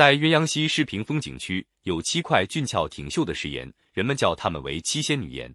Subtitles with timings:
[0.00, 5.54] 在鸳鸯溪视平风景区有七块俊俏挺秀的石岩，人们叫它们为七仙女岩。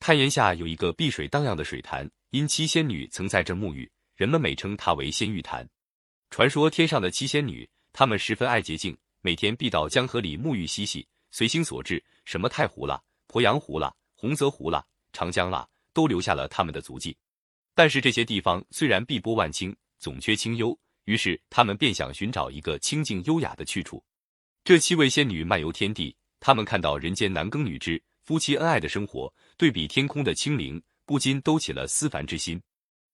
[0.00, 3.86] 滩岩下有一个碧水荡漾的水潭，因七仙女曾在这沐浴，
[4.16, 5.68] 人们美称它为仙玉潭。
[6.30, 12.98] 传说天上的七仙女，她们十分爱洁净，每天必到江河里沐浴嬉戏，随心所至，什么太湖啦、
[13.28, 14.82] 鄱阳湖啦、洪泽湖啦、
[15.12, 17.14] 长江啦，都留下了他们的足迹。
[17.74, 20.74] 但是这些地方虽然碧波万顷，总缺清幽。
[21.04, 24.02] 于是他们便想寻找一个清静优雅的去处。
[24.64, 32.60] 这七位仙女漫游天地，他们看到人间男耕女织、夫妻恩爱的生活，对比天空的清灵，不禁都起了思凡之心。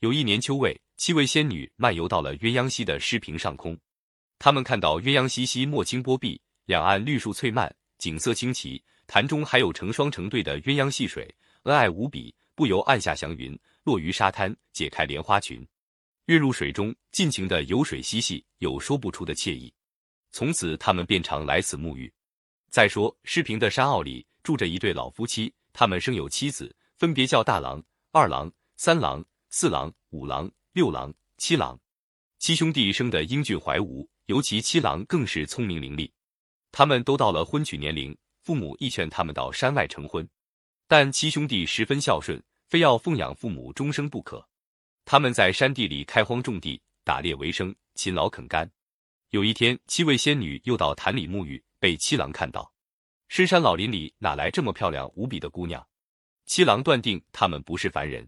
[0.00, 3.78] 有一年秋未，七位仙女漫游到了鸳鸯溪的诗屏上空，
[4.38, 11.32] 他们看到鸳鸯溪溪墨清波碧，两岸绿树翠蔓，景色清奇，潭中还有成双成对的鸳鸯戏水，
[11.64, 15.66] 恩爱无比，不由按下祥云，落于沙滩，解开莲花裙。
[16.26, 19.72] 跃入水中，尽情的游水嬉戏，有说不出的惬意。
[20.30, 22.12] 从此，他们便常来此沐浴。
[22.70, 31.78] 再说，诗平的山坳里住着一对老夫妻，他们生有七子，分别叫大郎、二郎、三郎、四郎、五郎、六郎、七郎。
[32.38, 36.10] 七兄弟生得英俊怀吾，尤其七郎更是聪明伶俐。
[36.70, 40.26] 他们都到了婚娶年龄，父母亦劝他们到山外成婚，
[40.86, 44.48] 但七兄弟十分孝顺，非要奉养父母终生不可。
[45.12, 48.66] 他们在山地里开荒种地，打猎为生，勤劳肯干。
[49.28, 52.72] 有一天，七位仙女又到潭里沐浴，被七郎看到。
[53.28, 55.86] 深山老林里哪来这么漂亮无比的姑娘？
[56.46, 58.26] 七郎断定她们不是凡人。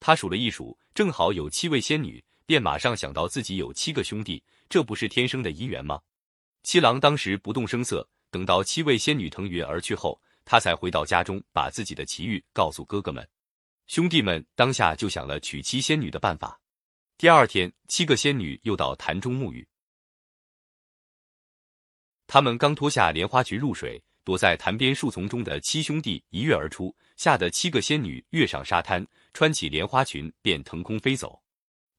[0.00, 6.00] 他数了一数，正好有七位仙女，便马上想到自己有七个兄弟，这不是天生的姻缘吗？
[6.62, 13.28] 七郎当时不动声色，等到七位仙女腾云而去后，他才回到家中，把自己的奇遇告诉哥哥们。
[13.86, 16.58] 兄弟们当下就想了娶妻仙女的办法。
[17.18, 19.66] 第二天，七个仙女又到潭中沐浴。
[22.26, 31.40] 他们刚脱下莲花裙入水，躲在潭边树丛中的七兄弟一跃而出，吓得七个仙女跃上沙滩，穿起莲花裙便腾空飞走。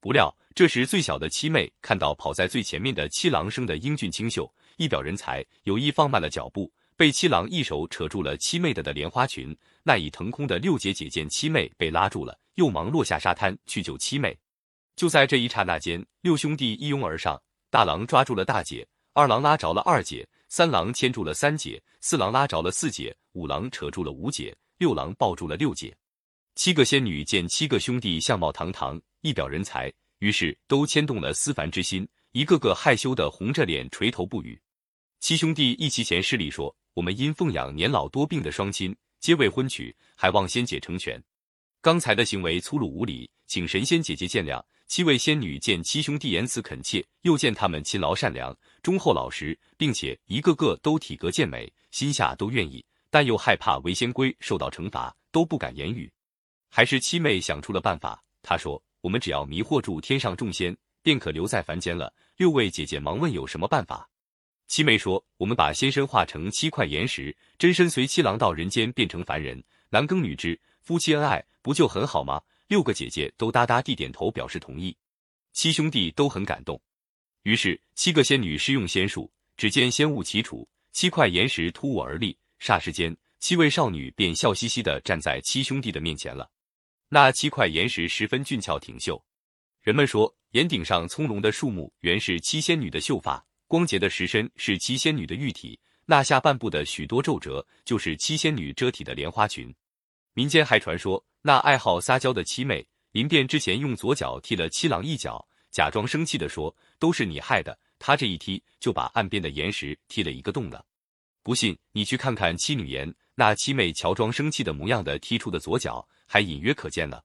[0.01, 6.73] 不料这时最小的七妹看到跑在最前面的七郎生的英俊清秀，一表人才，有意放慢了脚步。
[6.97, 9.55] 被七郎一手扯住了七妹的的莲花裙，
[9.87, 14.35] 那已腾空的六姐姐见七妹被拉住了，又忙落下沙滩去救七妹。
[14.95, 25.95] 就在这一刹那间，六兄弟一拥而上，大郎抓住了大姐，二郎拉着了二姐，三郎牵住了三姐，四郎拉着了四姐，五郎扯住了五姐，六郎抱住了六姐。
[26.55, 34.59] 七个仙女见七个兄弟相貌堂堂，一表人才，于是都牵动了思凡之心，一个个害羞的红着脸垂头不语。
[35.19, 36.75] 七兄弟一齐前施礼说。
[36.95, 38.95] 我们因奉养年老多病的双亲，
[39.25, 41.19] 皆未婚娶，还望仙姐成全。
[41.81, 44.63] 刚才的行为粗鲁无礼，请神仙姐姐见谅。
[44.85, 56.07] 七位仙女见七兄弟言辞恳切，又见他们勤劳善良、忠厚老实，并且一个个都体格健美，心下都愿意，但又害怕为仙龟受到惩罚，都不敢言语。
[56.69, 64.07] 还是七妹想出了办法，她说：“我们只要迷惑住天上众仙，便可留在凡间了。”六位姐姐忙问有什么办法。
[64.67, 74.97] 七妹说：“我们把仙身化成七块岩石，真身随七郎到人间，变成凡人，男耕女织，夫妻恩爱，不就很好吗？”六个姐姐都哒哒地点头表示同意。
[75.53, 76.81] 七兄弟都很感动，
[77.43, 86.49] 于是七个仙女施用仙术，只见仙雾齐出，七块岩石突兀而立，霎时间，七位少女便笑嘻嘻地站在七兄弟的面前了。
[87.09, 89.23] 那七块岩石十分俊俏挺秀，
[89.83, 93.45] 人们说岩顶上葱茏的树木原是七仙女的秀发。
[93.67, 99.73] 光洁的石身是七仙女的玉体，那下半部的许多皱褶就是七仙女遮体的莲花裙。
[100.33, 110.85] 民间还传说，那爱好撒娇的七妹临变之前用左脚踢了七郎一脚，假装生气的说：“都是你害的。”他这一踢就把岸边的岩石踢了一个洞了。
[111.41, 117.23] 不信你去看看七女岩，那七妹乔装生气的模样的踢出的左脚，还隐约可见了。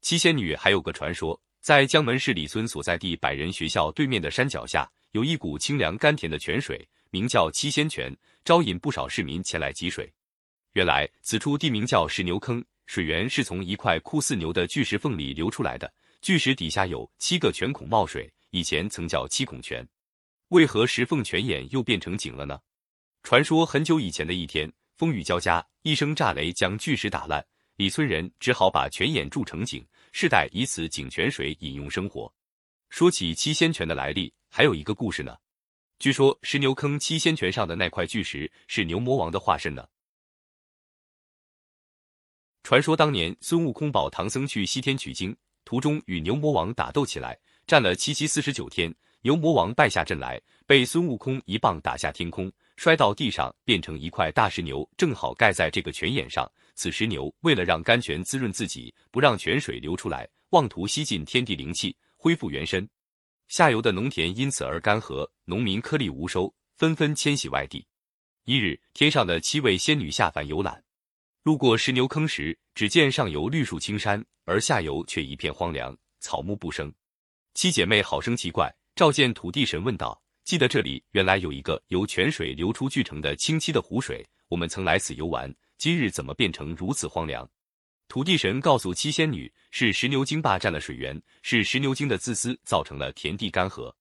[0.00, 4.90] 七仙女还有个传说，在江门市李村所在地百人学校对面的山脚下。
[5.14, 8.12] 有一股清凉甘甜的泉水，名叫七仙泉，
[8.44, 10.12] 招引不少市民前来汲水。
[10.72, 19.86] 原来此处地名叫石牛坑，水源是从一块酷似牛的巨石缝里流出来的，巨石底下有七个泉孔冒水，以前曾叫七孔泉。
[20.48, 22.58] 为何石缝泉眼又变成井了呢？
[23.22, 27.46] 传说很久以前的一天，风雨交加，一声炸雷将巨石打烂，
[27.76, 32.34] 李村人只好把泉眼筑成井，世代以此井泉水饮用生活。
[32.90, 34.34] 说起七仙泉的来历。
[34.56, 35.36] 还有一个故事呢，
[35.98, 39.84] 据说石牛坑七仙泉上的那块巨石是牛魔王的化身呢。
[42.62, 47.36] 传说当年孙悟空保唐僧去西天取经，途中与牛魔王打斗起来，
[47.66, 56.48] 战了七七四十九天，牛魔王败下阵来，被孙悟空一棒打下天空，摔到地上，变成一块大石牛，正好盖在这个泉眼上。
[56.76, 62.88] 此时牛为了让甘泉滋润自己，不让泉水流出来，妄图吸尽天地灵气，恢复元身。
[63.54, 67.86] 下游的农田因此而干涸，农民颗粒无收，纷纷迁徙外地。
[68.46, 70.82] 一日，天上的七位仙女下凡游览，
[71.44, 76.92] 路过石牛坑时，只见上游绿树青山，而下游却一片荒凉，草木不生。
[77.54, 78.74] 七姐妹好生奇怪。
[78.96, 87.48] 召见土地神，问道：“记得这里原来有一个由泉水流出聚成的清晰的湖水，我们曾来此游玩，今日怎么变成如此荒凉？”
[88.14, 93.92] 土地神告诉七仙女：“是石牛精霸占了水源，是石牛精的自私造成了田地干涸。”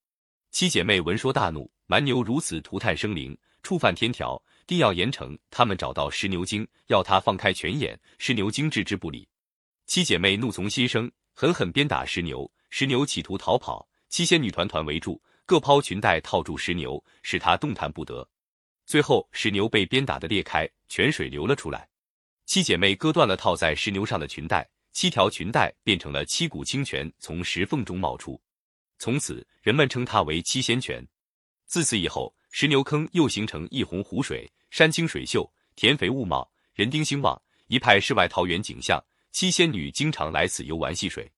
[0.53, 5.35] 七姐妹闻说大怒，蛮牛如此涂炭生灵，触犯天条，定要严惩。
[5.49, 9.27] 他们找到石牛精，要他放开泉眼，石牛精置之不理。
[9.87, 13.89] 七姐妹怒从心生，狠狠鞭打石牛，石牛企图逃跑。
[14.09, 18.29] 七仙女团团围住，各抛裙带套住石牛，使它动弹不得。
[18.85, 21.89] 最后，石牛被鞭打的裂开，泉水流了出来。
[22.45, 28.39] 七姐妹割断了套在石牛上的裙带，七条裙带变成了七股清泉，从石缝中冒出。
[28.97, 31.05] 从此，人们称它为七仙泉。
[31.65, 39.03] 自此以后，石牛坑又形成一泓湖水，山清水秀，田肥物茂，人丁兴旺，一派世外桃源景象。
[39.31, 41.31] 七仙女经常来此游玩戏水。